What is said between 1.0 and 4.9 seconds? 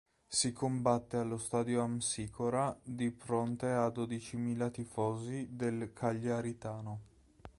allo Stadio Amsicora di fronte a dodicimila